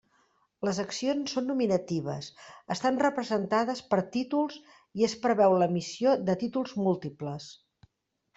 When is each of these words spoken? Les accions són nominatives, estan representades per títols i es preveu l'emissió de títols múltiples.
Les 0.67 0.77
accions 0.83 1.33
són 1.37 1.43
nominatives, 1.49 2.29
estan 2.75 2.97
representades 3.03 3.83
per 3.93 4.01
títols 4.17 4.57
i 5.03 5.07
es 5.09 5.15
preveu 5.27 5.59
l'emissió 5.65 6.17
de 6.31 6.39
títols 6.47 6.75
múltiples. 6.87 7.49